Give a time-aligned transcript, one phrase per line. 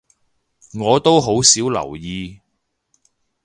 [0.73, 2.39] 我都好少留意